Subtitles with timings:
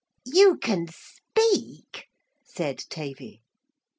[0.25, 2.07] 'You can speak?'
[2.43, 3.43] said Tavy.